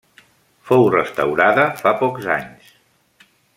[0.69, 2.75] Fou restaurada fa pocs anys.